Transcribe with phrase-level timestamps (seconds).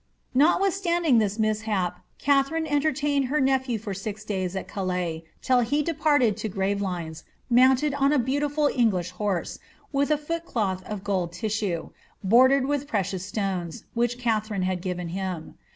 [0.35, 5.83] Notwith (ttanding this mishap, Katharine entertained her nephew for six days at Calais, till he
[5.83, 9.59] departed to Gravelines, mounted on a beautiful English horse,
[9.91, 11.91] with a foot^loth of gold tissue,
[12.23, 15.59] bordered with precious stones, which Katharine had given him.